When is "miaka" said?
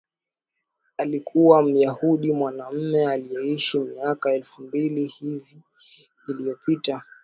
3.79-4.33